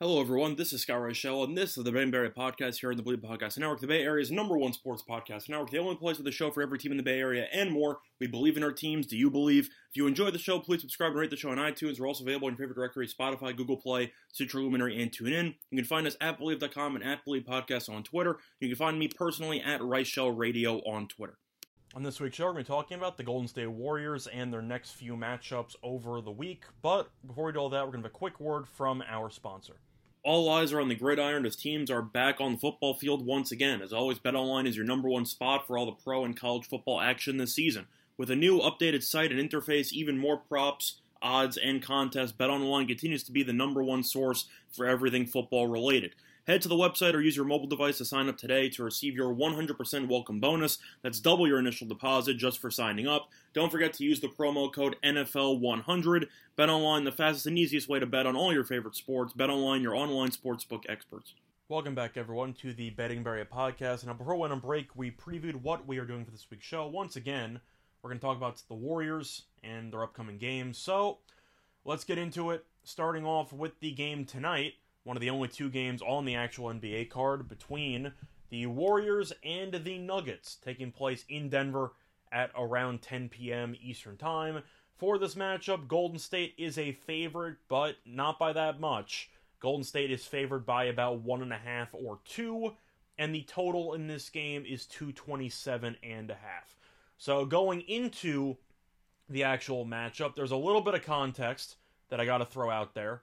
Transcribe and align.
Hello, 0.00 0.20
everyone. 0.20 0.56
This 0.56 0.72
is 0.72 0.82
Scott 0.82 0.98
Reichel, 0.98 1.44
and 1.44 1.56
this 1.56 1.78
is 1.78 1.84
the 1.84 1.92
Ben 1.92 2.10
Barry 2.10 2.28
Podcast 2.28 2.80
here 2.80 2.90
on 2.90 2.96
the 2.96 3.02
Bleav 3.04 3.22
Podcast 3.22 3.58
Network, 3.58 3.78
the 3.78 3.86
Bay 3.86 4.02
Area's 4.02 4.28
number 4.28 4.58
one 4.58 4.72
sports 4.72 5.04
podcast 5.08 5.48
network, 5.48 5.70
the 5.70 5.78
only 5.78 5.94
place 5.94 6.18
with 6.18 6.26
a 6.26 6.32
show 6.32 6.50
for 6.50 6.62
every 6.62 6.80
team 6.80 6.90
in 6.90 6.96
the 6.96 7.04
Bay 7.04 7.20
Area 7.20 7.46
and 7.52 7.70
more. 7.70 8.00
We 8.18 8.26
believe 8.26 8.56
in 8.56 8.64
our 8.64 8.72
teams. 8.72 9.06
Do 9.06 9.16
you 9.16 9.30
believe? 9.30 9.66
If 9.66 9.96
you 9.96 10.08
enjoy 10.08 10.32
the 10.32 10.38
show, 10.40 10.58
please 10.58 10.80
subscribe 10.80 11.12
and 11.12 11.20
rate 11.20 11.30
the 11.30 11.36
show 11.36 11.50
on 11.50 11.58
iTunes. 11.58 12.00
We're 12.00 12.08
also 12.08 12.24
available 12.24 12.48
in 12.48 12.54
your 12.54 12.58
favorite 12.58 12.74
directory 12.74 13.06
Spotify, 13.06 13.56
Google 13.56 13.76
Play, 13.76 14.12
Stitcher 14.32 14.58
Luminary, 14.58 15.00
and 15.00 15.12
TuneIn. 15.12 15.54
You 15.70 15.78
can 15.78 15.84
find 15.84 16.08
us 16.08 16.16
at 16.20 16.40
Bleav.com 16.40 16.96
and 16.96 17.04
at 17.04 17.24
Believe 17.24 17.44
Podcast 17.44 17.88
on 17.88 18.02
Twitter. 18.02 18.38
You 18.58 18.70
can 18.70 18.76
find 18.76 18.98
me 18.98 19.06
personally 19.06 19.62
at 19.62 19.80
Reichel 19.80 20.36
Radio 20.36 20.78
on 20.78 21.06
Twitter. 21.06 21.38
On 21.96 22.02
this 22.02 22.18
week's 22.18 22.34
show, 22.34 22.46
we're 22.46 22.54
going 22.54 22.64
to 22.64 22.70
be 22.72 22.74
talking 22.74 22.98
about 22.98 23.16
the 23.16 23.22
Golden 23.22 23.46
State 23.46 23.70
Warriors 23.70 24.26
and 24.26 24.52
their 24.52 24.60
next 24.60 24.90
few 24.90 25.14
matchups 25.14 25.76
over 25.80 26.20
the 26.20 26.32
week. 26.32 26.64
But 26.82 27.08
before 27.24 27.44
we 27.44 27.52
do 27.52 27.60
all 27.60 27.68
that, 27.68 27.84
we're 27.84 27.92
going 27.92 28.02
to 28.02 28.08
have 28.08 28.16
a 28.16 28.18
quick 28.18 28.40
word 28.40 28.66
from 28.66 29.00
our 29.08 29.30
sponsor. 29.30 29.74
All 30.24 30.50
eyes 30.50 30.72
are 30.72 30.80
on 30.80 30.88
the 30.88 30.96
gridiron 30.96 31.46
as 31.46 31.54
teams 31.54 31.92
are 31.92 32.02
back 32.02 32.40
on 32.40 32.54
the 32.54 32.58
football 32.58 32.94
field 32.94 33.24
once 33.24 33.52
again. 33.52 33.80
As 33.80 33.92
always, 33.92 34.18
BetOnline 34.18 34.66
is 34.66 34.74
your 34.74 34.84
number 34.84 35.08
one 35.08 35.24
spot 35.24 35.68
for 35.68 35.78
all 35.78 35.86
the 35.86 35.92
pro 35.92 36.24
and 36.24 36.36
college 36.36 36.66
football 36.66 37.00
action 37.00 37.36
this 37.36 37.54
season. 37.54 37.86
With 38.18 38.28
a 38.28 38.34
new 38.34 38.58
updated 38.58 39.04
site 39.04 39.30
and 39.30 39.38
interface, 39.38 39.92
even 39.92 40.18
more 40.18 40.38
props, 40.38 40.96
odds, 41.22 41.56
and 41.56 41.80
contests, 41.80 42.32
BetOnline 42.32 42.88
continues 42.88 43.22
to 43.22 43.32
be 43.32 43.44
the 43.44 43.52
number 43.52 43.84
one 43.84 44.02
source 44.02 44.46
for 44.68 44.84
everything 44.84 45.26
football 45.26 45.68
related. 45.68 46.16
Head 46.46 46.60
to 46.60 46.68
the 46.68 46.74
website 46.74 47.14
or 47.14 47.22
use 47.22 47.36
your 47.36 47.46
mobile 47.46 47.66
device 47.66 47.96
to 47.98 48.04
sign 48.04 48.28
up 48.28 48.36
today 48.36 48.68
to 48.68 48.84
receive 48.84 49.14
your 49.14 49.34
100% 49.34 50.08
welcome 50.08 50.40
bonus. 50.40 50.76
That's 51.02 51.18
double 51.18 51.48
your 51.48 51.58
initial 51.58 51.88
deposit 51.88 52.34
just 52.34 52.58
for 52.60 52.70
signing 52.70 53.08
up. 53.08 53.30
Don't 53.54 53.72
forget 53.72 53.94
to 53.94 54.04
use 54.04 54.20
the 54.20 54.28
promo 54.28 54.70
code 54.70 54.96
NFL100. 55.02 56.26
BetOnline, 56.58 57.04
the 57.06 57.12
fastest 57.12 57.46
and 57.46 57.58
easiest 57.58 57.88
way 57.88 57.98
to 57.98 58.04
bet 58.04 58.26
on 58.26 58.36
all 58.36 58.52
your 58.52 58.62
favorite 58.62 58.94
sports. 58.94 59.32
BetOnline, 59.32 59.80
your 59.80 59.96
online 59.96 60.32
sportsbook 60.32 60.82
experts. 60.86 61.32
Welcome 61.70 61.94
back, 61.94 62.18
everyone, 62.18 62.52
to 62.60 62.74
the 62.74 62.90
Betting 62.90 63.22
Barrier 63.22 63.46
podcast. 63.46 64.04
Now, 64.04 64.12
before 64.12 64.34
we 64.34 64.42
went 64.42 64.52
on 64.52 64.60
break, 64.60 64.94
we 64.94 65.10
previewed 65.10 65.62
what 65.62 65.86
we 65.86 65.96
are 65.96 66.04
doing 66.04 66.26
for 66.26 66.30
this 66.30 66.46
week's 66.50 66.66
show. 66.66 66.86
Once 66.86 67.16
again, 67.16 67.58
we're 68.02 68.10
going 68.10 68.20
to 68.20 68.26
talk 68.26 68.36
about 68.36 68.60
the 68.68 68.74
Warriors 68.74 69.46
and 69.62 69.90
their 69.90 70.02
upcoming 70.02 70.36
games. 70.36 70.76
So, 70.76 71.20
let's 71.86 72.04
get 72.04 72.18
into 72.18 72.50
it. 72.50 72.66
Starting 72.82 73.24
off 73.24 73.50
with 73.50 73.80
the 73.80 73.92
game 73.92 74.26
tonight 74.26 74.74
one 75.04 75.16
of 75.16 75.20
the 75.20 75.30
only 75.30 75.48
two 75.48 75.70
games 75.70 76.02
on 76.02 76.24
the 76.24 76.34
actual 76.34 76.68
NBA 76.68 77.10
card 77.10 77.48
between 77.48 78.12
the 78.50 78.66
Warriors 78.66 79.32
and 79.44 79.72
the 79.72 79.98
Nuggets, 79.98 80.56
taking 80.56 80.90
place 80.90 81.24
in 81.28 81.48
Denver 81.48 81.92
at 82.32 82.50
around 82.58 83.02
10 83.02 83.28
p.m. 83.28 83.76
Eastern 83.80 84.16
Time. 84.16 84.62
For 84.96 85.18
this 85.18 85.34
matchup, 85.34 85.88
Golden 85.88 86.18
State 86.18 86.54
is 86.56 86.78
a 86.78 86.92
favorite, 86.92 87.56
but 87.68 87.96
not 88.06 88.38
by 88.38 88.52
that 88.52 88.80
much. 88.80 89.30
Golden 89.60 89.84
State 89.84 90.10
is 90.10 90.24
favored 90.24 90.66
by 90.66 90.84
about 90.84 91.20
one 91.20 91.42
and 91.42 91.52
a 91.52 91.58
half 91.58 91.88
or 91.92 92.18
two, 92.24 92.72
and 93.18 93.34
the 93.34 93.42
total 93.42 93.94
in 93.94 94.06
this 94.06 94.28
game 94.30 94.64
is 94.66 94.86
227 94.86 95.96
and 96.02 96.30
a 96.30 96.34
half. 96.34 96.76
So 97.18 97.44
going 97.44 97.80
into 97.82 98.56
the 99.28 99.44
actual 99.44 99.86
matchup, 99.86 100.34
there's 100.34 100.50
a 100.50 100.56
little 100.56 100.80
bit 100.80 100.94
of 100.94 101.02
context 101.02 101.76
that 102.08 102.20
I 102.20 102.24
got 102.24 102.38
to 102.38 102.44
throw 102.44 102.70
out 102.70 102.94
there. 102.94 103.22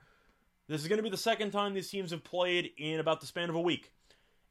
This 0.68 0.82
is 0.82 0.88
going 0.88 0.98
to 0.98 1.04
be 1.04 1.10
the 1.10 1.18
second 1.18 1.52
time 1.52 1.74
these 1.74 1.90
teams 1.90 2.12
have 2.12 2.24
played 2.24 2.72
in 2.78 3.00
about 3.00 3.20
the 3.20 3.28
span 3.28 3.50
of 3.50 3.56
a 3.56 3.62
week. 3.62 3.92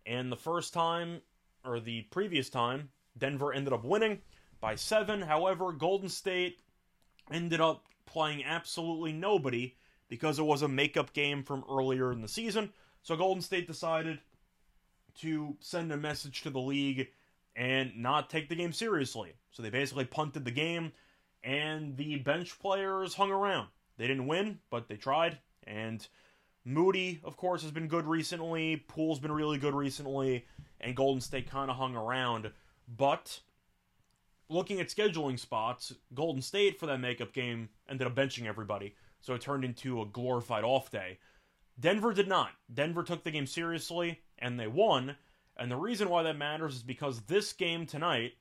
And 0.07 0.31
the 0.31 0.37
first 0.37 0.73
time, 0.75 1.21
or 1.65 1.81
the 1.81 2.03
previous 2.11 2.51
time, 2.51 2.91
Denver 3.17 3.53
ended 3.53 3.73
up 3.73 3.85
winning 3.85 4.21
by 4.61 4.75
seven. 4.75 5.23
However, 5.23 5.73
Golden 5.73 6.09
State 6.09 6.61
ended 7.31 7.61
up 7.61 7.85
playing 8.07 8.45
absolutely 8.45 9.13
nobody 9.13 9.77
because 10.09 10.39
it 10.39 10.45
was 10.45 10.63
a 10.63 10.69
makeup 10.69 11.13
game 11.13 11.43
from 11.43 11.65
earlier 11.71 12.13
in 12.13 12.21
the 12.21 12.29
season. 12.29 12.71
So 13.03 13.17
Golden 13.17 13.43
State 13.43 13.67
decided 13.67 14.19
to 15.21 15.57
send 15.61 15.93
a 15.93 15.97
message 15.97 16.43
to 16.43 16.51
the 16.51 16.61
league 16.61 17.09
and 17.57 17.97
not 17.97 18.31
take 18.31 18.49
the 18.49 18.57
game 18.57 18.73
seriously. 18.73 19.33
So 19.51 19.63
they 19.63 19.71
basically 19.71 20.05
punted 20.05 20.45
the 20.45 20.51
game, 20.51 20.93
and 21.43 21.97
the 21.97 22.17
bench 22.17 22.59
players 22.59 23.15
hung 23.15 23.31
around. 23.31 23.69
They 23.97 24.07
didn't 24.07 24.27
win, 24.27 24.59
but 24.71 24.89
they 24.89 24.97
tried, 24.97 25.39
and 25.71 26.07
Moody, 26.65 27.21
of 27.25 27.37
course, 27.37 27.63
has 27.63 27.71
been 27.71 27.89
good 27.89 28.07
recently. 28.07 28.77
Poole's 28.77 29.19
been 29.19 29.33
really 29.33 29.59
good 29.59 29.75
recently, 29.75 30.45
and 30.81 30.97
Golden 30.97 31.21
State 31.21 31.51
kind 31.51 31.71
of 31.71 31.77
hung 31.77 31.97
around. 31.97 32.51
But 32.87 33.41
looking 34.49 34.81
at 34.81 34.89
scheduling 34.89 35.39
spots, 35.39 35.95
Golden 36.13 36.43
State 36.43 36.79
for 36.79 36.87
that 36.87 37.01
makeup 37.01 37.33
game 37.33 37.71
ended 37.89 38.07
up 38.07 38.15
benching 38.15 38.47
everybody, 38.47 38.95
so 39.21 39.35
it 39.35 39.41
turned 39.41 39.65
into 39.65 40.03
a 40.03 40.07
glorified 40.07 40.65
off 40.65 40.91
day. 40.91 41.19
Denver 41.79 42.13
did 42.13 42.29
not. 42.29 42.51
Denver 42.73 43.03
took 43.03 43.25
the 43.25 43.31
game 43.31 43.47
seriously, 43.47 44.21
and 44.39 44.61
they 44.61 44.67
won. 44.67 45.17
And 45.57 45.71
the 45.71 45.77
reason 45.77 46.11
why 46.11 46.23
that 46.25 46.37
matters 46.37 46.77
is 46.77 46.83
because 46.83 47.23
this 47.23 47.55
game 47.55 47.87
tonight 47.87 48.33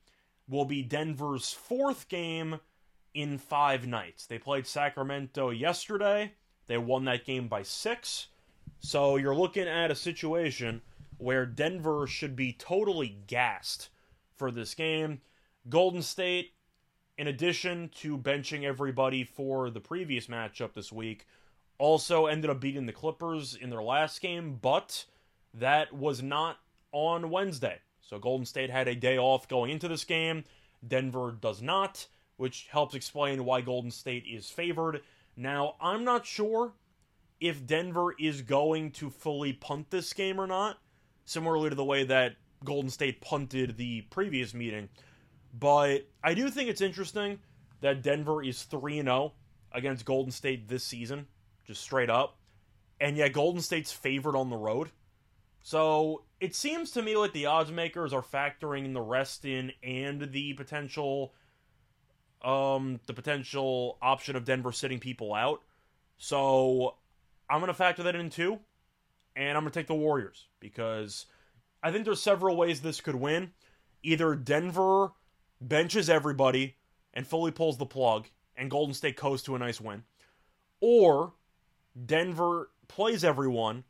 will 0.46 0.66
be 0.66 0.82
Denver's 0.82 1.52
fourth 1.52 2.08
game 2.08 2.60
in 3.14 3.38
five 3.38 3.86
nights. 3.86 4.26
They 4.26 4.38
played 4.38 4.66
Sacramento 4.66 5.50
yesterday 5.50 6.32
they 6.70 6.78
won 6.78 7.04
that 7.06 7.24
game 7.24 7.48
by 7.48 7.62
six. 7.62 8.28
So 8.78 9.16
you're 9.16 9.34
looking 9.34 9.68
at 9.68 9.90
a 9.90 9.96
situation 9.96 10.82
where 11.18 11.44
Denver 11.44 12.06
should 12.06 12.34
be 12.34 12.52
totally 12.52 13.18
gassed 13.26 13.90
for 14.36 14.50
this 14.50 14.74
game. 14.74 15.20
Golden 15.68 16.02
State, 16.02 16.52
in 17.18 17.26
addition 17.26 17.90
to 17.96 18.16
benching 18.16 18.64
everybody 18.64 19.24
for 19.24 19.68
the 19.68 19.80
previous 19.80 20.28
matchup 20.28 20.72
this 20.72 20.90
week, 20.90 21.26
also 21.76 22.26
ended 22.26 22.50
up 22.50 22.60
beating 22.60 22.86
the 22.86 22.92
Clippers 22.92 23.54
in 23.54 23.68
their 23.70 23.82
last 23.82 24.20
game, 24.20 24.58
but 24.60 25.04
that 25.52 25.92
was 25.92 26.22
not 26.22 26.58
on 26.92 27.30
Wednesday. 27.30 27.78
So 28.00 28.18
Golden 28.18 28.46
State 28.46 28.70
had 28.70 28.88
a 28.88 28.94
day 28.94 29.18
off 29.18 29.48
going 29.48 29.70
into 29.70 29.88
this 29.88 30.04
game. 30.04 30.44
Denver 30.86 31.36
does 31.38 31.60
not, 31.60 32.06
which 32.36 32.68
helps 32.70 32.94
explain 32.94 33.44
why 33.44 33.60
Golden 33.60 33.90
State 33.90 34.24
is 34.26 34.48
favored. 34.48 35.02
Now, 35.40 35.76
I'm 35.80 36.04
not 36.04 36.26
sure 36.26 36.74
if 37.40 37.66
Denver 37.66 38.14
is 38.18 38.42
going 38.42 38.90
to 38.92 39.08
fully 39.08 39.54
punt 39.54 39.90
this 39.90 40.12
game 40.12 40.38
or 40.38 40.46
not, 40.46 40.76
similarly 41.24 41.70
to 41.70 41.74
the 41.74 41.82
way 41.82 42.04
that 42.04 42.36
Golden 42.62 42.90
State 42.90 43.22
punted 43.22 43.78
the 43.78 44.02
previous 44.02 44.52
meeting. 44.52 44.90
But 45.58 46.06
I 46.22 46.34
do 46.34 46.50
think 46.50 46.68
it's 46.68 46.82
interesting 46.82 47.38
that 47.80 48.02
Denver 48.02 48.44
is 48.44 48.64
3 48.64 49.00
0 49.00 49.32
against 49.72 50.04
Golden 50.04 50.30
State 50.30 50.68
this 50.68 50.84
season, 50.84 51.26
just 51.64 51.80
straight 51.80 52.10
up. 52.10 52.36
And 53.00 53.16
yet 53.16 53.32
Golden 53.32 53.62
State's 53.62 53.90
favored 53.90 54.36
on 54.36 54.50
the 54.50 54.58
road. 54.58 54.90
So 55.62 56.24
it 56.38 56.54
seems 56.54 56.90
to 56.90 57.02
me 57.02 57.16
like 57.16 57.32
the 57.32 57.46
odds 57.46 57.72
makers 57.72 58.12
are 58.12 58.22
factoring 58.22 58.92
the 58.92 59.00
rest 59.00 59.46
in 59.46 59.72
and 59.82 60.32
the 60.32 60.52
potential 60.52 61.32
um, 62.42 63.00
the 63.06 63.14
potential 63.14 63.98
option 64.00 64.36
of 64.36 64.44
Denver 64.44 64.72
sitting 64.72 64.98
people 64.98 65.34
out. 65.34 65.62
So 66.16 66.96
I'm 67.48 67.60
going 67.60 67.68
to 67.68 67.74
factor 67.74 68.02
that 68.04 68.14
in 68.14 68.30
too, 68.30 68.58
and 69.36 69.56
I'm 69.56 69.62
going 69.62 69.72
to 69.72 69.78
take 69.78 69.86
the 69.86 69.94
Warriors 69.94 70.48
because 70.60 71.26
I 71.82 71.90
think 71.90 72.04
there's 72.04 72.22
several 72.22 72.56
ways 72.56 72.80
this 72.80 73.00
could 73.00 73.14
win. 73.14 73.52
Either 74.02 74.34
Denver 74.34 75.12
benches 75.60 76.08
everybody 76.08 76.76
and 77.12 77.26
fully 77.26 77.50
pulls 77.50 77.76
the 77.76 77.86
plug, 77.86 78.28
and 78.56 78.70
Golden 78.70 78.94
State 78.94 79.16
coasts 79.16 79.44
to 79.46 79.54
a 79.56 79.58
nice 79.58 79.80
win, 79.80 80.04
or 80.80 81.32
Denver 82.06 82.70
plays 82.88 83.24
everyone, 83.24 83.84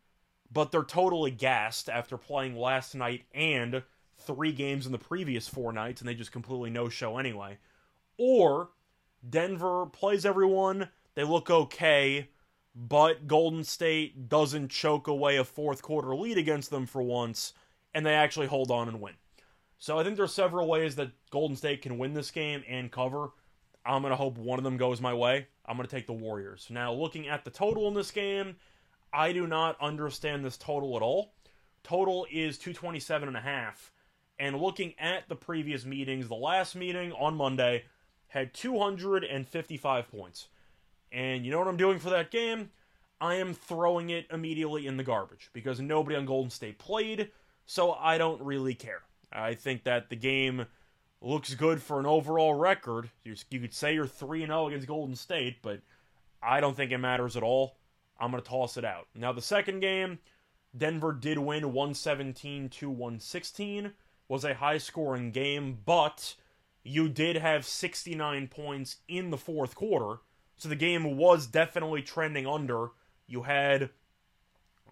but 0.50 0.72
they're 0.72 0.82
totally 0.82 1.30
gassed 1.30 1.88
after 1.88 2.16
playing 2.16 2.56
last 2.56 2.94
night 2.94 3.24
and 3.34 3.82
three 4.18 4.52
games 4.52 4.86
in 4.86 4.92
the 4.92 4.98
previous 4.98 5.48
four 5.48 5.72
nights, 5.72 6.00
and 6.00 6.08
they 6.08 6.14
just 6.14 6.32
completely 6.32 6.70
no 6.70 6.88
show 6.88 7.18
anyway 7.18 7.58
or 8.20 8.68
Denver 9.26 9.86
plays 9.86 10.26
everyone, 10.26 10.90
they 11.14 11.24
look 11.24 11.48
okay, 11.48 12.28
but 12.74 13.26
Golden 13.26 13.64
State 13.64 14.28
doesn't 14.28 14.68
choke 14.68 15.08
away 15.08 15.38
a 15.38 15.44
fourth 15.44 15.80
quarter 15.80 16.14
lead 16.14 16.36
against 16.36 16.70
them 16.70 16.84
for 16.84 17.02
once, 17.02 17.54
and 17.94 18.04
they 18.04 18.12
actually 18.12 18.46
hold 18.46 18.70
on 18.70 18.88
and 18.88 19.00
win. 19.00 19.14
So 19.78 19.98
I 19.98 20.04
think 20.04 20.18
there's 20.18 20.34
several 20.34 20.68
ways 20.68 20.96
that 20.96 21.12
Golden 21.30 21.56
State 21.56 21.80
can 21.80 21.96
win 21.96 22.12
this 22.12 22.30
game 22.30 22.62
and 22.68 22.92
cover. 22.92 23.30
I'm 23.86 24.02
going 24.02 24.10
to 24.10 24.16
hope 24.16 24.36
one 24.36 24.58
of 24.58 24.64
them 24.64 24.76
goes 24.76 25.00
my 25.00 25.14
way. 25.14 25.46
I'm 25.64 25.78
going 25.78 25.88
to 25.88 25.96
take 25.96 26.06
the 26.06 26.12
Warriors. 26.12 26.66
Now, 26.68 26.92
looking 26.92 27.26
at 27.26 27.44
the 27.44 27.50
total 27.50 27.88
in 27.88 27.94
this 27.94 28.10
game, 28.10 28.56
I 29.14 29.32
do 29.32 29.46
not 29.46 29.80
understand 29.80 30.44
this 30.44 30.58
total 30.58 30.94
at 30.96 31.02
all. 31.02 31.32
Total 31.82 32.26
is 32.30 32.58
227 32.58 33.28
and 33.28 33.36
a 33.36 33.40
half. 33.40 33.92
And 34.38 34.60
looking 34.60 34.94
at 34.98 35.28
the 35.30 35.36
previous 35.36 35.86
meetings, 35.86 36.28
the 36.28 36.34
last 36.34 36.76
meeting 36.76 37.12
on 37.12 37.34
Monday 37.34 37.84
had 38.30 38.54
255 38.54 40.10
points. 40.10 40.48
And 41.12 41.44
you 41.44 41.50
know 41.50 41.58
what 41.58 41.68
I'm 41.68 41.76
doing 41.76 41.98
for 41.98 42.10
that 42.10 42.30
game? 42.30 42.70
I 43.20 43.34
am 43.34 43.52
throwing 43.52 44.10
it 44.10 44.26
immediately 44.32 44.86
in 44.86 44.96
the 44.96 45.04
garbage 45.04 45.50
because 45.52 45.80
nobody 45.80 46.16
on 46.16 46.24
Golden 46.24 46.50
State 46.50 46.78
played, 46.78 47.30
so 47.66 47.92
I 47.92 48.16
don't 48.16 48.40
really 48.40 48.74
care. 48.74 49.02
I 49.32 49.54
think 49.54 49.84
that 49.84 50.08
the 50.08 50.16
game 50.16 50.64
looks 51.20 51.54
good 51.54 51.82
for 51.82 52.00
an 52.00 52.06
overall 52.06 52.54
record. 52.54 53.10
You 53.24 53.60
could 53.60 53.74
say 53.74 53.94
you're 53.94 54.06
3 54.06 54.46
0 54.46 54.68
against 54.68 54.86
Golden 54.86 55.16
State, 55.16 55.58
but 55.60 55.80
I 56.42 56.60
don't 56.60 56.76
think 56.76 56.92
it 56.92 56.98
matters 56.98 57.36
at 57.36 57.42
all. 57.42 57.76
I'm 58.18 58.30
going 58.30 58.42
to 58.42 58.48
toss 58.48 58.76
it 58.76 58.84
out. 58.84 59.08
Now, 59.14 59.32
the 59.32 59.42
second 59.42 59.80
game, 59.80 60.18
Denver 60.76 61.12
did 61.12 61.38
win 61.38 61.72
117 61.72 62.68
to 62.70 62.90
116, 62.90 63.92
was 64.28 64.44
a 64.44 64.54
high 64.54 64.78
scoring 64.78 65.30
game, 65.30 65.78
but 65.84 66.36
you 66.82 67.08
did 67.08 67.36
have 67.36 67.64
69 67.64 68.48
points 68.48 68.96
in 69.08 69.30
the 69.30 69.36
fourth 69.36 69.74
quarter, 69.74 70.20
so 70.56 70.68
the 70.68 70.76
game 70.76 71.16
was 71.16 71.46
definitely 71.46 72.02
trending 72.02 72.46
under. 72.46 72.88
You 73.26 73.42
had, 73.42 73.90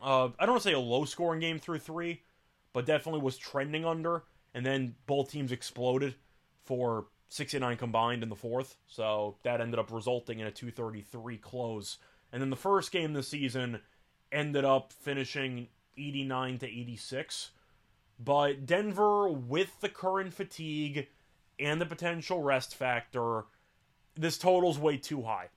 uh, 0.03 0.29
I 0.39 0.47
don't 0.47 0.51
want 0.51 0.63
to 0.63 0.69
say 0.69 0.75
a 0.75 0.79
low 0.79 1.05
scoring 1.05 1.41
game 1.41 1.59
through 1.59 1.79
three, 1.79 2.23
but 2.73 2.87
definitely 2.87 3.21
was 3.21 3.39
trending 3.39 3.85
under, 3.85 4.25
and 4.55 4.65
then 4.65 4.95
both 5.07 5.31
teams 5.31 5.53
exploded 5.53 6.15
for 6.65 7.07
69 7.31 7.77
combined 7.77 8.23
in 8.23 8.29
the 8.29 8.37
fourth, 8.37 8.77
so 8.87 9.37
that 9.43 9.61
ended 9.61 9.79
up 9.79 9.93
resulting 9.93 10.41
in 10.41 10.47
a 10.47 10.51
233 10.51 11.37
close. 11.39 11.99
And 12.33 12.43
then 12.43 12.51
the 12.51 12.57
first 12.57 12.93
game 12.93 13.13
this 13.13 13.29
season 13.29 13.81
ended 14.31 14.65
up 14.65 14.93
finishing 14.93 15.69
89 15.97 16.59
to 16.59 16.67
86. 16.67 17.51
But 18.19 18.67
Denver, 18.67 19.29
with 19.29 19.81
the 19.81 19.89
current 19.89 20.35
fatigue 20.35 21.09
and 21.59 21.81
the 21.81 21.87
potential 21.87 22.43
rest 22.43 22.75
factor, 22.75 23.45
this 24.15 24.39
total's 24.39 24.79
way 24.79 24.97
too 24.97 25.23
high. 25.23 25.49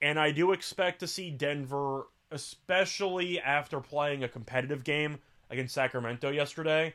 And 0.00 0.18
I 0.18 0.30
do 0.30 0.52
expect 0.52 1.00
to 1.00 1.06
see 1.06 1.30
Denver, 1.30 2.06
especially 2.30 3.40
after 3.40 3.80
playing 3.80 4.22
a 4.22 4.28
competitive 4.28 4.84
game 4.84 5.18
against 5.50 5.74
Sacramento 5.74 6.30
yesterday, 6.30 6.94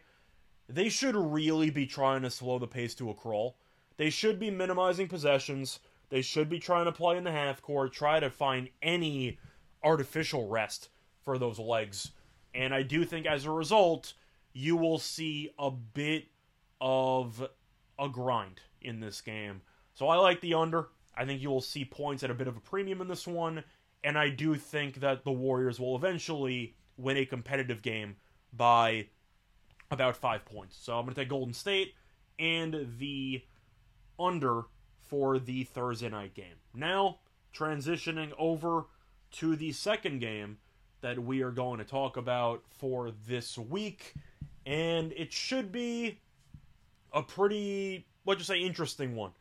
they 0.70 0.90
should 0.90 1.16
really 1.16 1.70
be 1.70 1.86
trying 1.86 2.22
to 2.22 2.30
slow 2.30 2.60
the 2.60 2.68
pace 2.68 2.96
to 2.96 3.10
a 3.10 3.14
crawl. 3.14 3.58
They 3.98 4.10
should 4.10 4.40
be 4.40 4.50
minimizing 4.50 5.08
possessions. 5.08 5.80
They 6.10 6.22
should 6.22 6.50
be 6.50 6.60
trying 6.60 6.86
to 6.86 6.92
play 6.92 7.18
in 7.18 7.24
the 7.24 7.32
half 7.32 7.62
court, 7.62 7.92
try 7.92 8.20
to 8.20 8.30
find 8.30 8.70
any 8.82 9.40
artificial 9.84 10.48
rest 10.48 10.90
for 11.24 11.38
those 11.38 11.60
legs. 11.60 12.12
And 12.54 12.74
I 12.74 12.84
do 12.84 13.04
think 13.04 13.26
as 13.26 13.46
a 13.46 13.52
result, 13.52 14.14
you 14.54 14.78
will 14.78 15.00
see 15.00 15.50
a 15.58 15.72
bit 15.72 16.26
of 16.80 17.48
a 18.04 18.10
grind 18.10 18.62
in 18.82 19.00
this 19.00 19.22
game. 19.22 19.62
So 19.94 20.08
I 20.08 20.18
like 20.18 20.42
the 20.42 20.56
under. 20.56 20.90
I 21.16 21.26
think 21.26 21.42
you 21.42 21.50
will 21.50 21.62
see 21.62 21.86
points 21.86 22.24
at 22.24 22.32
a 22.32 22.36
bit 22.36 22.48
of 22.48 22.58
a 22.58 22.62
premium 22.62 23.02
in 23.02 23.08
this 23.08 23.28
one. 23.28 23.64
And 24.04 24.18
I 24.18 24.30
do 24.30 24.56
think 24.56 25.00
that 25.00 25.24
the 25.24 25.32
Warriors 25.32 25.80
will 25.80 25.96
eventually 25.96 26.76
win 26.98 27.18
a 27.18 27.26
competitive 27.26 27.82
game 27.82 28.18
by 28.52 29.08
about 29.92 30.18
five 30.18 30.44
points. 30.46 30.78
So 30.80 30.98
I'm 30.98 31.06
going 31.06 31.16
to 31.16 31.22
take 31.22 31.30
Golden 31.30 31.54
State 31.54 31.94
and 32.40 32.88
the 32.98 33.44
under 34.20 34.64
for 35.00 35.40
the 35.40 35.64
Thursday 35.64 36.10
night 36.10 36.34
game. 36.34 36.56
Now, 36.74 37.20
transitioning 37.56 38.32
over 38.38 38.86
to 39.34 39.56
the 39.56 39.72
second 39.72 40.20
game 40.20 40.58
that 41.02 41.20
we 41.20 41.42
are 41.42 41.52
going 41.52 41.78
to 41.80 41.86
talk 41.86 42.18
about 42.18 42.64
for 42.70 43.12
this 43.28 43.58
week. 43.58 44.14
And 44.66 45.14
it 45.14 45.32
should 45.32 45.72
be 45.72 46.20
a 47.14 47.22
pretty, 47.22 48.06
let's 48.26 48.40
just 48.40 48.50
say, 48.50 48.60
interesting 48.60 49.16
one. 49.16 49.32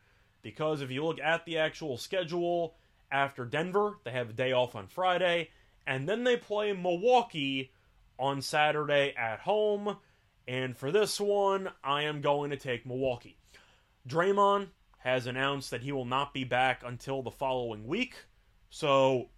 Because 0.41 0.81
if 0.81 0.91
you 0.91 1.03
look 1.03 1.19
at 1.19 1.45
the 1.45 1.57
actual 1.57 1.97
schedule, 1.97 2.75
after 3.11 3.45
Denver, 3.45 3.97
they 4.03 4.11
have 4.11 4.31
a 4.31 4.33
day 4.33 4.51
off 4.51 4.75
on 4.75 4.87
Friday, 4.87 5.49
and 5.85 6.07
then 6.07 6.23
they 6.23 6.37
play 6.37 6.73
Milwaukee 6.73 7.71
on 8.19 8.41
Saturday 8.41 9.13
at 9.17 9.39
home. 9.39 9.97
And 10.47 10.75
for 10.77 10.91
this 10.91 11.19
one, 11.19 11.69
I 11.83 12.03
am 12.03 12.21
going 12.21 12.49
to 12.49 12.57
take 12.57 12.85
Milwaukee. 12.85 13.37
Draymond 14.07 14.67
has 14.97 15.27
announced 15.27 15.71
that 15.71 15.81
he 15.81 15.91
will 15.91 16.05
not 16.05 16.33
be 16.33 16.43
back 16.43 16.81
until 16.85 17.21
the 17.21 17.31
following 17.31 17.87
week. 17.87 18.15
So 18.69 19.29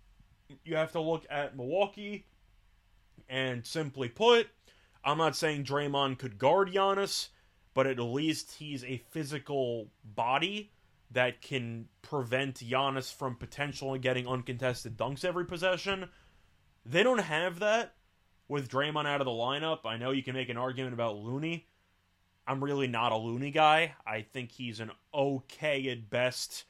you 0.64 0.76
have 0.76 0.92
to 0.94 1.02
look 1.02 1.26
at 1.30 1.56
Milwaukee 1.58 2.26
and 3.28 3.66
simply 3.66 4.08
put, 4.08 4.48
I'm 5.04 5.18
not 5.18 5.36
saying 5.36 5.66
Draymond 5.66 6.20
could 6.20 6.38
guard 6.38 6.72
Giannis, 6.72 7.30
but 7.76 7.86
at 7.86 8.00
least 8.00 8.56
he's 8.56 8.84
a 8.86 9.04
physical 9.12 9.92
body 10.04 10.72
that 11.12 11.42
can 11.42 11.88
prevent 12.02 12.56
Giannis 12.56 13.14
from 13.14 13.36
potentially 13.36 14.00
getting 14.00 14.28
uncontested 14.28 14.98
dunks 14.98 15.24
every 15.24 15.46
possession. 15.46 16.10
They 16.86 17.04
don't 17.04 17.20
have 17.20 17.60
that 17.60 17.94
with 18.48 18.70
Draymond 18.70 19.06
out 19.06 19.22
of 19.22 19.26
the 19.26 19.32
lineup. 19.32 19.80
I 19.86 19.98
know 19.98 20.12
you 20.12 20.24
can 20.24 20.34
make 20.34 20.50
an 20.50 20.58
argument 20.58 20.94
about 20.94 21.18
Looney. 21.18 21.68
I'm 22.48 22.64
really 22.64 22.88
not 22.88 23.12
a 23.12 23.18
Looney 23.18 23.52
guy. 23.52 23.96
I 24.08 24.22
think 24.22 24.52
he's 24.52 24.80
an 24.80 24.92
okay 25.14 25.90
at 25.90 26.10
best 26.10 26.64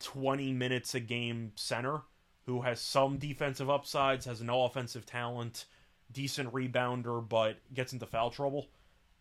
20 0.00 0.52
minutes 0.52 0.94
a 0.94 1.00
game 1.00 1.52
center 1.56 2.02
who 2.46 2.60
has 2.60 2.80
some 2.80 3.16
defensive 3.18 3.70
upsides, 3.70 4.26
has 4.26 4.40
no 4.40 4.64
offensive 4.64 5.06
talent, 5.06 5.64
decent 6.12 6.52
rebounder, 6.52 7.26
but 7.26 7.56
gets 7.72 7.92
into 7.92 8.06
foul 8.06 8.30
trouble. 8.30 8.68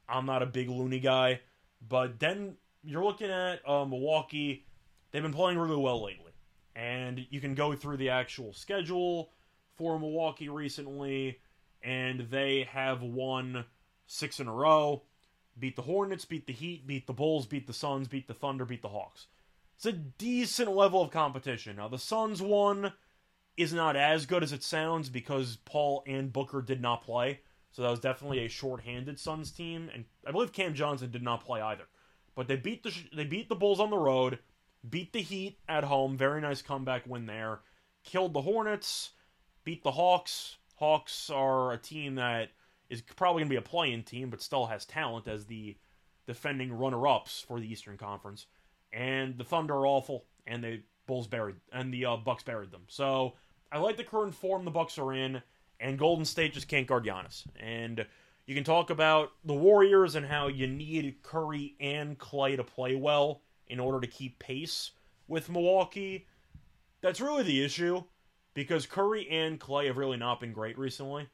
I'm 0.08 0.26
not 0.26 0.44
a 0.44 0.48
big 0.48 0.70
Looney 0.70 1.00
guy, 1.00 1.42
but 1.88 2.20
then 2.20 2.56
you're 2.84 3.04
looking 3.04 3.30
at 3.30 3.68
uh, 3.68 3.86
Milwaukee. 3.86 4.66
They've 5.12 5.22
been 5.22 5.34
playing 5.34 5.58
really 5.58 5.78
well 5.78 6.04
lately, 6.04 6.34
and 6.76 7.26
you 7.30 7.40
can 7.40 7.56
go 7.56 7.76
through 7.76 7.98
the 7.98 8.10
actual 8.10 8.54
schedule 8.54 9.30
for 9.78 10.00
Milwaukee 10.00 10.50
recently, 10.50 11.40
and 11.82 12.28
they 12.32 12.68
have 12.72 13.02
won 13.02 13.66
six 14.08 14.40
in 14.40 14.48
a 14.48 14.54
row. 14.54 15.04
Beat 15.58 15.76
the 15.76 15.84
Hornets, 15.84 16.26
beat 16.26 16.48
the 16.48 16.54
Heat, 16.54 16.88
beat 16.88 17.06
the 17.06 17.14
Bulls, 17.14 17.46
beat 17.46 17.68
the 17.68 17.74
Suns, 17.74 18.08
beat 18.08 18.28
the 18.28 18.34
Thunder, 18.34 18.66
beat 18.66 18.82
the 18.82 18.90
Hawks. 18.90 19.28
It's 19.76 19.86
a 19.86 19.92
decent 19.92 20.72
level 20.72 21.02
of 21.02 21.12
competition. 21.12 21.76
Now 21.76 21.88
the 21.88 22.00
Suns 22.00 22.42
won 22.42 22.94
is 23.56 23.74
not 23.74 23.96
as 23.96 24.26
good 24.26 24.44
as 24.44 24.52
it 24.52 24.64
sounds 24.64 25.10
because 25.10 25.58
Paul 25.66 26.04
and 26.08 26.34
Booker 26.34 26.62
did 26.62 26.82
not 26.82 27.04
play. 27.04 27.42
So 27.74 27.82
that 27.82 27.92
was 27.92 28.00
definitely 28.00 28.46
a 28.46 28.48
short-handed 28.48 29.20
Suns 29.20 29.52
team, 29.52 29.90
and 29.94 30.06
I 30.26 30.32
believe 30.32 30.54
Cam 30.54 30.74
Johnson 30.74 31.12
did 31.12 31.24
not 31.24 31.44
play 31.44 31.60
either. 31.60 31.86
But 32.36 32.48
they 32.48 32.56
beat 32.56 32.84
the 32.84 32.94
they 33.16 33.26
beat 33.26 33.50
the 33.50 33.56
Bulls 33.56 33.80
on 33.80 33.90
the 33.90 33.98
road, 33.98 34.40
beat 34.88 35.12
the 35.12 35.22
Heat 35.22 35.60
at 35.68 35.84
home. 35.84 36.16
Very 36.16 36.40
nice 36.40 36.62
comeback 36.62 37.04
win 37.08 37.26
there. 37.26 37.60
Killed 38.04 38.34
the 38.34 38.42
Hornets, 38.42 39.12
beat 39.64 39.84
the 39.84 39.92
Hawks. 39.92 40.58
Hawks 40.76 41.30
are 41.30 41.72
a 41.72 41.78
team 41.78 42.16
that 42.16 42.50
is 42.90 43.02
probably 43.02 43.42
going 43.42 43.50
to 43.50 43.54
be 43.54 43.58
a 43.58 43.62
play-in 43.62 44.04
team, 44.04 44.30
but 44.30 44.42
still 44.42 44.66
has 44.68 44.86
talent 44.86 45.28
as 45.28 45.46
the 45.46 45.78
defending 46.28 46.72
runner-ups 46.72 47.46
for 47.48 47.60
the 47.60 47.72
Eastern 47.72 47.98
Conference. 47.98 48.48
And 48.92 49.38
the 49.38 49.44
Thunder 49.44 49.76
are 49.76 49.88
awful, 49.88 50.26
and 50.46 50.64
the 50.64 50.82
Bulls 51.08 51.28
buried, 51.28 51.56
and 51.72 51.94
the 51.94 52.06
uh, 52.06 52.18
Bucks 52.18 52.44
buried 52.44 52.72
them. 52.72 52.84
So 52.88 53.34
I 53.72 53.80
like 53.80 53.98
the 53.98 54.04
current 54.04 54.36
form 54.36 54.66
the 54.66 54.72
Bucks 54.72 54.98
are 54.98 55.14
in, 55.14 55.42
and 55.84 56.00
Golden 56.00 56.24
State 56.24 56.54
just 56.54 56.70
can't 56.70 56.88
guard 56.88 57.06
Giannis. 57.06 57.44
And 57.60 58.06
you 58.46 58.56
can 58.56 58.64
talk 58.64 58.90
about 58.90 59.32
the 59.44 59.54
Warriors 59.54 60.16
and 60.16 60.26
how 60.26 60.48
you 60.48 60.66
need 60.66 61.22
Curry 61.22 61.76
and 61.80 62.18
Klay 62.18 62.56
to 62.56 62.64
play 62.64 62.96
well 62.96 63.42
in 63.68 63.80
order 63.80 64.00
to 64.00 64.08
keep 64.08 64.40
pace 64.40 64.92
with 65.28 65.50
Milwaukee. 65.50 66.26
That's 67.02 67.20
really 67.20 67.44
the 67.44 67.64
issue 67.64 68.04
because 68.54 68.86
Curry 68.86 69.28
and 69.30 69.60
Klay 69.60 69.88
have 69.88 69.98
really 69.98 70.18
not 70.18 70.40
been 70.40 70.54
great 70.54 70.78
recently. 70.78 71.28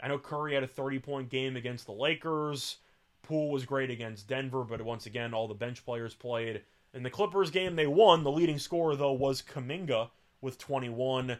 I 0.00 0.08
know 0.08 0.18
Curry 0.18 0.54
had 0.54 0.62
a 0.62 0.68
30 0.68 0.98
point 0.98 1.28
game 1.28 1.56
against 1.56 1.84
the 1.86 1.92
Lakers. 1.92 2.78
Poole 3.22 3.50
was 3.50 3.66
great 3.66 3.90
against 3.90 4.26
Denver, 4.26 4.64
but 4.64 4.82
once 4.82 5.06
again, 5.06 5.32
all 5.34 5.46
the 5.46 5.54
bench 5.54 5.84
players 5.84 6.14
played. 6.14 6.62
In 6.94 7.02
the 7.02 7.10
Clippers 7.10 7.50
game, 7.50 7.76
they 7.76 7.86
won. 7.86 8.24
The 8.24 8.32
leading 8.32 8.58
scorer, 8.58 8.96
though, 8.96 9.12
was 9.12 9.42
Kuminga 9.42 10.10
with 10.40 10.58
21. 10.58 11.38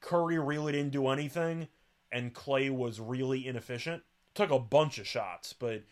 Curry 0.00 0.38
really 0.38 0.72
didn't 0.72 0.92
do 0.92 1.08
anything, 1.08 1.68
and 2.12 2.34
Klay 2.34 2.70
was 2.70 3.00
really 3.00 3.46
inefficient. 3.46 4.02
Took 4.34 4.50
a 4.50 4.58
bunch 4.58 4.98
of 4.98 5.06
shots, 5.06 5.52
but 5.52 5.82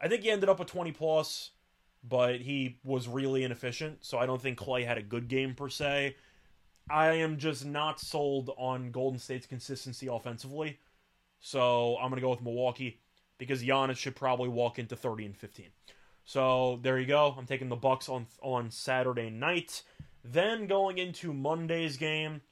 I 0.00 0.08
think 0.08 0.22
he 0.22 0.30
ended 0.30 0.48
up 0.48 0.58
with 0.58 0.68
20 0.68 0.92
plus, 0.92 1.50
but 2.04 2.40
he 2.40 2.78
was 2.84 3.08
really 3.08 3.44
inefficient, 3.44 4.04
so 4.04 4.18
I 4.18 4.26
don't 4.26 4.40
think 4.40 4.58
Klay 4.58 4.86
had 4.86 4.98
a 4.98 5.02
good 5.02 5.28
game 5.28 5.54
per 5.54 5.68
se. 5.68 6.16
I 6.90 7.12
am 7.12 7.38
just 7.38 7.64
not 7.64 8.00
sold 8.00 8.50
on 8.56 8.90
Golden 8.90 9.18
State's 9.18 9.46
consistency 9.46 10.08
offensively. 10.08 10.78
So 11.40 11.96
I'm 11.96 12.08
going 12.08 12.16
to 12.16 12.22
go 12.22 12.30
with 12.30 12.42
Milwaukee 12.42 13.00
because 13.38 13.62
Giannis 13.62 13.96
should 13.96 14.16
probably 14.16 14.48
walk 14.48 14.78
into 14.78 14.96
30 14.96 15.26
and 15.26 15.36
15. 15.36 15.66
So 16.24 16.78
there 16.82 16.98
you 16.98 17.06
go. 17.06 17.34
I'm 17.36 17.46
taking 17.46 17.68
the 17.68 17.76
Bucks 17.76 18.08
on 18.08 18.26
on 18.40 18.70
Saturday 18.70 19.30
night. 19.30 19.82
Then 20.24 20.66
going 20.66 20.98
into 20.98 21.32
Monday's 21.32 21.96
game 21.96 22.42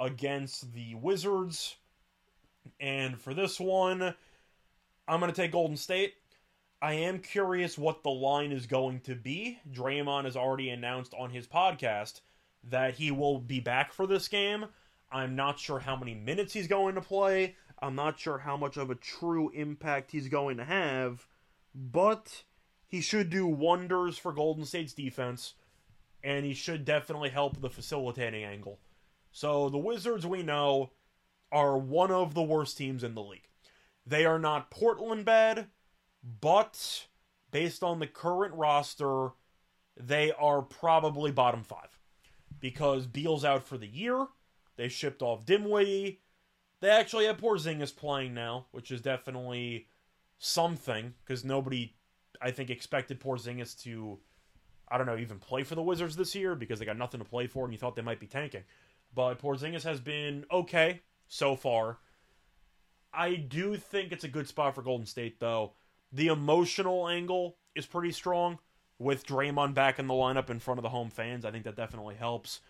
against 0.00 0.72
the 0.72 0.96
Wizards, 0.96 1.76
And 2.78 3.20
for 3.20 3.34
this 3.34 3.60
one, 3.60 4.14
I'm 5.08 5.20
going 5.20 5.32
to 5.32 5.36
take 5.36 5.52
Golden 5.52 5.76
State. 5.76 6.14
I 6.82 6.94
am 6.94 7.18
curious 7.18 7.76
what 7.76 8.02
the 8.02 8.10
line 8.10 8.52
is 8.52 8.66
going 8.66 9.00
to 9.00 9.14
be. 9.14 9.58
Draymond 9.70 10.24
has 10.24 10.36
already 10.36 10.70
announced 10.70 11.12
on 11.18 11.30
his 11.30 11.46
podcast 11.46 12.20
that 12.64 12.94
he 12.94 13.10
will 13.10 13.38
be 13.38 13.60
back 13.60 13.92
for 13.92 14.06
this 14.06 14.28
game. 14.28 14.66
I'm 15.12 15.36
not 15.36 15.58
sure 15.58 15.80
how 15.80 15.96
many 15.96 16.14
minutes 16.14 16.52
he's 16.52 16.68
going 16.68 16.94
to 16.94 17.00
play. 17.00 17.56
I'm 17.82 17.94
not 17.94 18.18
sure 18.18 18.38
how 18.38 18.56
much 18.56 18.76
of 18.76 18.90
a 18.90 18.94
true 18.94 19.50
impact 19.50 20.12
he's 20.12 20.28
going 20.28 20.58
to 20.58 20.64
have, 20.64 21.26
but 21.74 22.44
he 22.86 23.00
should 23.00 23.30
do 23.30 23.46
wonders 23.46 24.18
for 24.18 24.32
Golden 24.32 24.64
State's 24.64 24.92
defense, 24.92 25.54
and 26.22 26.44
he 26.44 26.54
should 26.54 26.84
definitely 26.84 27.30
help 27.30 27.60
the 27.60 27.70
facilitating 27.70 28.44
angle. 28.44 28.78
So 29.32 29.68
the 29.68 29.78
Wizards, 29.78 30.26
we 30.26 30.42
know, 30.42 30.90
are 31.52 31.76
one 31.76 32.10
of 32.10 32.34
the 32.34 32.42
worst 32.42 32.78
teams 32.78 33.02
in 33.02 33.14
the 33.14 33.22
league. 33.22 33.48
They 34.06 34.24
are 34.24 34.38
not 34.38 34.70
Portland 34.70 35.24
bad, 35.24 35.68
but 36.40 37.06
based 37.50 37.82
on 37.82 37.98
the 37.98 38.06
current 38.06 38.54
roster, 38.54 39.30
they 39.96 40.32
are 40.32 40.62
probably 40.62 41.30
bottom 41.30 41.62
five 41.62 41.98
because 42.58 43.06
Beal's 43.06 43.44
out 43.44 43.64
for 43.64 43.78
the 43.78 43.86
year. 43.86 44.26
They 44.76 44.88
shipped 44.88 45.22
off 45.22 45.44
Dinwiddie. 45.44 46.20
They 46.80 46.88
actually 46.88 47.26
have 47.26 47.36
Porzingis 47.36 47.94
playing 47.94 48.32
now, 48.34 48.66
which 48.70 48.90
is 48.90 49.02
definitely 49.02 49.88
something 50.38 51.14
because 51.24 51.44
nobody, 51.44 51.94
I 52.40 52.50
think, 52.50 52.70
expected 52.70 53.20
Porzingis 53.20 53.78
to, 53.82 54.18
I 54.88 54.96
don't 54.96 55.06
know, 55.06 55.18
even 55.18 55.38
play 55.38 55.62
for 55.62 55.74
the 55.74 55.82
Wizards 55.82 56.16
this 56.16 56.34
year 56.34 56.54
because 56.54 56.78
they 56.78 56.86
got 56.86 56.96
nothing 56.96 57.20
to 57.20 57.28
play 57.28 57.46
for 57.46 57.64
and 57.64 57.72
you 57.72 57.78
thought 57.78 57.96
they 57.96 58.02
might 58.02 58.20
be 58.20 58.26
tanking. 58.26 58.64
But 59.14 59.38
Porzingis 59.38 59.82
has 59.82 60.00
been 60.00 60.46
okay 60.50 61.02
so 61.30 61.56
far. 61.56 61.96
I 63.14 63.36
do 63.36 63.76
think 63.76 64.12
it's 64.12 64.24
a 64.24 64.28
good 64.28 64.48
spot 64.48 64.74
for 64.74 64.82
Golden 64.82 65.06
State, 65.06 65.40
though. 65.40 65.72
The 66.12 66.26
emotional 66.26 67.08
angle 67.08 67.56
is 67.74 67.86
pretty 67.86 68.12
strong 68.12 68.58
with 68.98 69.26
Draymond 69.26 69.74
back 69.74 69.98
in 69.98 70.08
the 70.08 70.14
lineup 70.14 70.50
in 70.50 70.58
front 70.58 70.78
of 70.78 70.82
the 70.82 70.90
home 70.90 71.08
fans. 71.08 71.44
I 71.44 71.50
think 71.50 71.64
that 71.64 71.76
definitely 71.76 72.16
helps. 72.16 72.60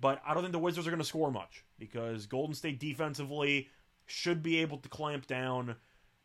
But 0.00 0.22
I 0.26 0.32
don't 0.32 0.42
think 0.42 0.52
the 0.52 0.58
Wizards 0.58 0.86
are 0.86 0.90
going 0.90 1.00
to 1.00 1.06
score 1.06 1.30
much 1.30 1.64
because 1.78 2.26
Golden 2.26 2.54
State 2.54 2.78
defensively 2.78 3.68
should 4.06 4.42
be 4.42 4.58
able 4.58 4.78
to 4.78 4.88
clamp 4.88 5.26
down. 5.26 5.76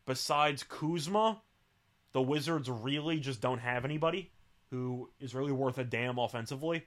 Besides 0.06 0.62
Kuzma, 0.62 1.42
the 2.12 2.22
Wizards 2.22 2.70
really 2.70 3.18
just 3.18 3.40
don't 3.40 3.58
have 3.58 3.84
anybody 3.84 4.30
who 4.70 5.10
is 5.20 5.34
really 5.34 5.52
worth 5.52 5.78
a 5.78 5.84
damn 5.84 6.18
offensively. 6.18 6.86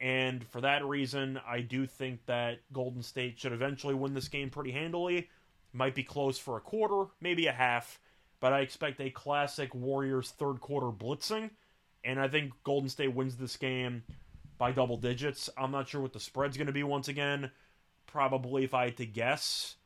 And 0.00 0.44
for 0.46 0.60
that 0.60 0.84
reason, 0.84 1.40
I 1.46 1.60
do 1.60 1.86
think 1.86 2.26
that 2.26 2.58
Golden 2.72 3.02
State 3.02 3.38
should 3.38 3.52
eventually 3.52 3.94
win 3.94 4.14
this 4.14 4.28
game 4.28 4.50
pretty 4.50 4.72
handily. 4.72 5.28
Might 5.72 5.94
be 5.94 6.02
close 6.02 6.38
for 6.38 6.56
a 6.56 6.60
quarter, 6.60 7.10
maybe 7.20 7.46
a 7.46 7.52
half, 7.52 7.98
but 8.40 8.52
I 8.52 8.60
expect 8.60 9.00
a 9.00 9.10
classic 9.10 9.74
Warriors 9.74 10.30
third 10.30 10.60
quarter 10.60 10.88
blitzing, 10.88 11.50
and 12.04 12.20
I 12.20 12.28
think 12.28 12.52
Golden 12.64 12.88
State 12.88 13.14
wins 13.14 13.36
this 13.36 13.56
game 13.56 14.02
by 14.58 14.72
double 14.72 14.96
digits. 14.96 15.50
I'm 15.56 15.70
not 15.70 15.88
sure 15.88 16.00
what 16.00 16.12
the 16.12 16.20
spread's 16.20 16.56
going 16.56 16.66
to 16.66 16.72
be 16.72 16.82
once 16.82 17.08
again. 17.08 17.50
Probably, 18.06 18.64
if 18.64 18.74
I 18.74 18.84
had 18.84 18.96
to 18.98 19.06
guess, 19.06 19.76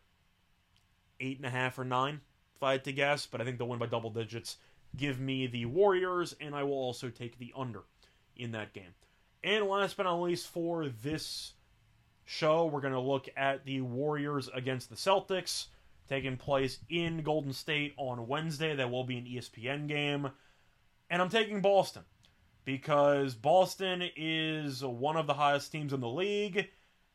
eight 1.21 1.37
and 1.37 1.47
a 1.47 1.51
half 1.51 1.79
or 1.79 1.85
nine, 1.85 2.21
if 2.57 2.63
I 2.63 2.73
had 2.73 2.85
to 2.85 2.93
guess, 2.93 3.27
but 3.27 3.41
I 3.41 3.45
think 3.45 3.59
they'll 3.59 3.69
win 3.69 3.79
by 3.79 3.87
double 3.87 4.11
digits. 4.11 4.57
Give 4.97 5.21
me 5.21 5.47
the 5.47 5.67
Warriors, 5.67 6.35
and 6.41 6.55
I 6.55 6.65
will 6.65 6.73
also 6.73 7.09
take 7.09 7.39
the 7.39 7.53
under 7.57 7.85
in 8.37 8.53
that 8.53 8.73
game. 8.73 8.95
And 9.43 9.67
last 9.67 9.97
but 9.97 10.05
not 10.05 10.21
least, 10.21 10.49
for 10.49 10.89
this 10.89 11.53
show, 12.25 12.67
we're 12.67 12.81
going 12.81 12.93
to 12.93 13.01
look 13.01 13.29
at 13.37 13.65
the 13.65 13.81
Warriors 13.81 14.49
against 14.53 14.91
the 14.91 14.97
Celtics 14.97 15.67
taking 16.09 16.37
place 16.37 16.79
in 16.89 17.23
Golden 17.23 17.53
State 17.53 17.95
on 17.97 18.27
Wednesday. 18.27 18.75
That 18.75 18.91
will 18.91 19.05
be 19.05 19.19
an 19.19 19.27
ESPN 19.27 19.87
game. 19.87 20.31
And 21.11 21.23
I'm 21.23 21.29
taking 21.29 21.61
Boston 21.61 22.03
because 22.65 23.35
Boston 23.35 24.03
is 24.17 24.85
one 24.85 25.17
of 25.17 25.27
the 25.27 25.35
highest 25.35 25.73
teams 25.73 25.93
in 25.93 26.01
the 26.01 26.09
league, 26.09 26.69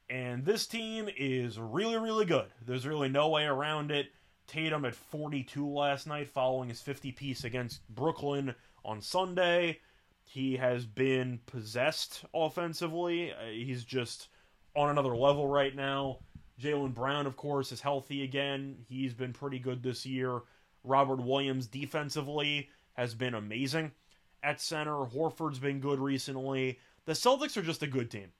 and 0.09 0.45
this 0.45 0.65
team 0.65 1.09
is 1.15 1.59
really, 1.59 1.97
really 1.97 2.25
good. 2.25 2.47
There's 2.65 2.87
really 2.87 3.09
no 3.09 3.29
way 3.29 3.45
around 3.45 3.91
it. 3.91 4.07
Tatum 4.47 4.83
at 4.85 4.95
42 4.95 5.67
last 5.67 6.07
night 6.07 6.27
following 6.27 6.69
his 6.69 6.81
50 6.81 7.11
piece 7.11 7.43
against 7.43 7.87
Brooklyn 7.87 8.55
on 8.83 9.01
Sunday. 9.01 9.79
He 10.23 10.57
has 10.57 10.85
been 10.85 11.39
possessed 11.45 12.25
offensively. 12.33 13.31
Uh, 13.31 13.51
he's 13.51 13.83
just 13.83 14.29
on 14.75 14.89
another 14.89 15.15
level 15.15 15.47
right 15.47 15.75
now. 15.75 16.19
Jaylen 16.59 16.93
Brown, 16.93 17.25
of 17.25 17.35
course, 17.35 17.71
is 17.71 17.81
healthy 17.81 18.23
again. 18.23 18.77
He's 18.87 19.13
been 19.13 19.33
pretty 19.33 19.59
good 19.59 19.83
this 19.83 20.05
year. 20.05 20.41
Robert 20.83 21.21
Williams 21.23 21.67
defensively 21.67 22.69
has 22.93 23.15
been 23.15 23.33
amazing 23.33 23.91
at 24.43 24.61
center. 24.61 25.05
Horford's 25.05 25.59
been 25.59 25.79
good 25.79 25.99
recently. 25.99 26.79
The 27.05 27.13
Celtics 27.13 27.57
are 27.57 27.63
just 27.63 27.83
a 27.83 27.87
good 27.87 28.11
team. 28.11 28.31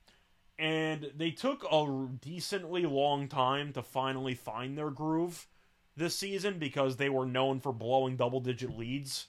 And 0.59 1.11
they 1.15 1.31
took 1.31 1.65
a 1.71 2.07
decently 2.21 2.85
long 2.85 3.27
time 3.27 3.73
to 3.73 3.81
finally 3.81 4.35
find 4.35 4.77
their 4.77 4.91
groove 4.91 5.47
this 5.97 6.15
season 6.15 6.59
because 6.59 6.95
they 6.95 7.09
were 7.09 7.25
known 7.25 7.59
for 7.59 7.73
blowing 7.73 8.15
double 8.15 8.39
digit 8.39 8.77
leads 8.77 9.27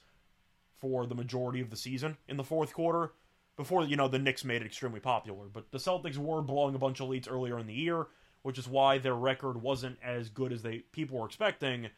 for 0.85 1.07
the 1.07 1.15
majority 1.15 1.61
of 1.61 1.71
the 1.71 1.75
season 1.75 2.17
in 2.27 2.37
the 2.37 2.43
fourth 2.43 2.73
quarter. 2.73 3.13
Before, 3.57 3.83
you 3.85 3.95
know, 3.95 4.07
the 4.07 4.19
Knicks 4.19 4.43
made 4.43 4.61
it 4.61 4.65
extremely 4.65 4.99
popular. 4.99 5.45
But 5.51 5.71
the 5.71 5.77
Celtics 5.77 6.17
were 6.17 6.41
blowing 6.41 6.75
a 6.75 6.79
bunch 6.79 6.99
of 6.99 7.07
leads 7.07 7.27
earlier 7.27 7.57
in 7.57 7.65
the 7.65 7.73
year 7.73 8.07
which 8.45 8.59
is 8.59 8.67
why 8.67 8.99
their 8.99 9.15
record 9.15 9.59
wasn't 9.59 9.97
as 10.03 10.29
good 10.29 10.53
as 10.53 10.61
they 10.61 10.77
people 10.91 11.17
were 11.17 11.25
expecting. 11.25 11.89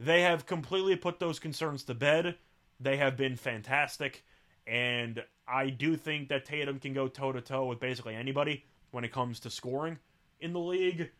They 0.00 0.22
have 0.22 0.46
completely 0.46 0.96
put 0.96 1.18
those 1.18 1.38
concerns 1.38 1.84
to 1.84 1.94
bed. 1.94 2.36
They 2.80 2.96
have 2.96 3.18
been 3.18 3.36
fantastic, 3.36 4.24
and 4.66 5.22
I 5.46 5.68
do 5.68 5.94
think 5.94 6.30
that 6.30 6.46
Tatum 6.46 6.78
can 6.78 6.94
go 6.94 7.06
toe 7.06 7.32
to 7.32 7.42
toe 7.42 7.66
with 7.66 7.80
basically 7.80 8.14
anybody 8.14 8.64
when 8.92 9.04
it 9.04 9.12
comes 9.12 9.40
to 9.40 9.50
scoring 9.50 9.98
in 10.40 10.54
the 10.54 10.58
league. 10.58 11.10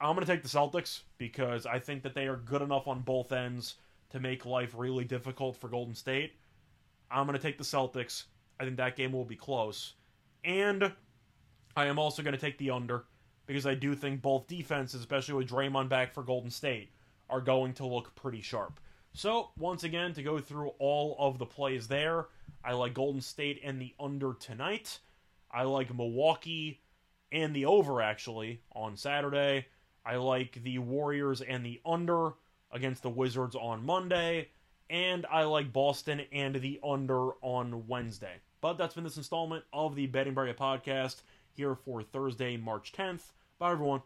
I'm 0.00 0.16
going 0.16 0.26
to 0.26 0.32
take 0.32 0.42
the 0.42 0.48
Celtics 0.48 1.02
because 1.16 1.64
I 1.64 1.78
think 1.78 2.02
that 2.02 2.16
they 2.16 2.26
are 2.26 2.36
good 2.36 2.62
enough 2.62 2.88
on 2.88 3.02
both 3.02 3.30
ends 3.30 3.76
to 4.14 4.20
make 4.20 4.46
life 4.46 4.74
really 4.76 5.04
difficult 5.04 5.56
for 5.56 5.66
Golden 5.66 5.94
State. 5.94 6.34
I'm 7.10 7.26
going 7.26 7.36
to 7.36 7.42
take 7.42 7.58
the 7.58 7.64
Celtics. 7.64 8.26
I 8.60 8.64
think 8.64 8.76
that 8.76 8.94
game 8.94 9.12
will 9.12 9.24
be 9.24 9.34
close. 9.34 9.94
And 10.44 10.92
I 11.76 11.86
am 11.86 11.98
also 11.98 12.22
going 12.22 12.32
to 12.32 12.40
take 12.40 12.56
the 12.56 12.70
under 12.70 13.06
because 13.46 13.66
I 13.66 13.74
do 13.74 13.96
think 13.96 14.22
both 14.22 14.46
defenses, 14.46 15.00
especially 15.00 15.34
with 15.34 15.48
Draymond 15.48 15.88
back 15.88 16.14
for 16.14 16.22
Golden 16.22 16.52
State, 16.52 16.90
are 17.28 17.40
going 17.40 17.72
to 17.74 17.86
look 17.86 18.14
pretty 18.14 18.40
sharp. 18.40 18.78
So, 19.14 19.50
once 19.58 19.82
again, 19.82 20.12
to 20.14 20.22
go 20.22 20.38
through 20.38 20.70
all 20.78 21.16
of 21.18 21.38
the 21.38 21.46
plays 21.46 21.88
there, 21.88 22.26
I 22.64 22.74
like 22.74 22.94
Golden 22.94 23.20
State 23.20 23.60
and 23.64 23.82
the 23.82 23.94
under 23.98 24.34
tonight. 24.34 25.00
I 25.50 25.64
like 25.64 25.92
Milwaukee 25.92 26.82
and 27.32 27.54
the 27.54 27.66
over, 27.66 28.00
actually, 28.00 28.60
on 28.70 28.96
Saturday. 28.96 29.66
I 30.06 30.16
like 30.16 30.62
the 30.62 30.78
Warriors 30.78 31.40
and 31.40 31.66
the 31.66 31.80
under 31.84 32.34
against 32.74 33.02
the 33.02 33.10
Wizards 33.10 33.56
on 33.56 33.86
Monday. 33.86 34.48
And 34.90 35.24
I 35.30 35.44
like 35.44 35.72
Boston 35.72 36.22
and 36.30 36.56
the 36.56 36.78
under 36.84 37.30
on 37.40 37.86
Wednesday. 37.86 38.34
But 38.60 38.74
that's 38.74 38.94
been 38.94 39.04
this 39.04 39.16
installment 39.16 39.64
of 39.72 39.94
the 39.94 40.06
Betting 40.06 40.34
Barrier 40.34 40.54
podcast 40.54 41.22
here 41.52 41.74
for 41.74 42.02
Thursday, 42.02 42.56
March 42.56 42.92
10th. 42.92 43.32
Bye, 43.58 43.72
everyone. 43.72 44.02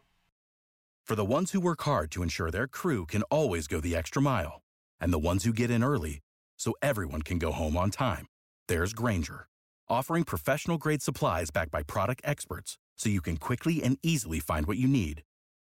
For 1.04 1.14
the 1.16 1.24
ones 1.24 1.52
who 1.52 1.60
work 1.60 1.82
hard 1.82 2.10
to 2.12 2.22
ensure 2.22 2.50
their 2.50 2.68
crew 2.68 3.06
can 3.06 3.22
always 3.24 3.66
go 3.66 3.80
the 3.80 3.96
extra 3.96 4.20
mile, 4.20 4.62
and 5.00 5.12
the 5.12 5.18
ones 5.18 5.44
who 5.44 5.52
get 5.52 5.70
in 5.70 5.82
early 5.82 6.20
so 6.58 6.74
everyone 6.82 7.22
can 7.22 7.38
go 7.38 7.50
home 7.50 7.76
on 7.76 7.90
time, 7.90 8.26
there's 8.68 8.92
Grainger, 8.92 9.46
offering 9.88 10.24
professional 10.24 10.76
grade 10.76 11.02
supplies 11.02 11.50
backed 11.50 11.70
by 11.70 11.82
product 11.82 12.20
experts 12.24 12.76
so 12.96 13.08
you 13.08 13.22
can 13.22 13.38
quickly 13.38 13.82
and 13.82 13.96
easily 14.02 14.38
find 14.38 14.66
what 14.66 14.76
you 14.76 14.86
need. 14.86 15.22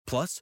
Plus, 0.08 0.42